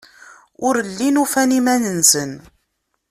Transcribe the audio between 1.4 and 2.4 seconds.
iman-nsen.